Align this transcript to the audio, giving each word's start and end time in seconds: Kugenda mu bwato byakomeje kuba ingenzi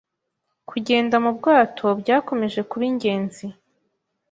Kugenda 0.69 1.15
mu 1.23 1.31
bwato 1.37 1.85
byakomeje 2.01 2.59
kuba 2.69 2.83
ingenzi 2.91 3.45